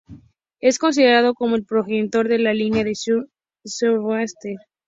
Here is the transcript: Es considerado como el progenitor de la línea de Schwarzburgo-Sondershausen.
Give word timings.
Es 0.61 0.79
considerado 0.79 1.35
como 1.35 1.55
el 1.55 1.63
progenitor 1.63 2.27
de 2.27 2.39
la 2.39 2.55
línea 2.55 2.83
de 2.83 2.95
Schwarzburgo-Sondershausen. 2.95 4.57